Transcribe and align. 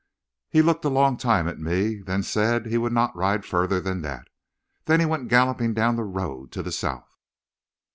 "He 0.49 0.63
looked 0.63 0.83
a 0.83 0.89
long 0.89 1.15
time 1.15 1.47
at 1.47 1.59
me, 1.59 2.01
then 2.01 2.23
said 2.23 2.65
he 2.65 2.79
would 2.79 2.91
not 2.91 3.15
ride 3.15 3.45
farther 3.45 3.79
than 3.79 4.01
that. 4.01 4.29
Then 4.85 4.99
he 4.99 5.05
went 5.05 5.27
galloping 5.27 5.75
down 5.75 5.95
the 5.95 6.03
road 6.03 6.51
to 6.53 6.63
the 6.63 6.71
south." 6.71 7.19